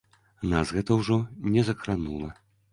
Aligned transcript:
Нас 0.53 0.71
гэта 0.77 0.97
ўжо 1.01 1.19
не 1.53 1.67
закранула. 1.71 2.35